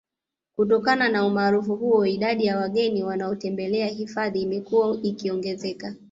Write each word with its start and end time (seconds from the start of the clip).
Kutokana 0.55 1.09
na 1.09 1.25
umaarufu 1.25 1.75
huo 1.75 2.05
idadi 2.05 2.45
ya 2.45 2.57
wageni 2.57 3.03
wanaotembelea 3.03 3.87
hifadhi 3.87 4.41
imekuwa 4.41 4.97
ikiongezeka 5.03 5.95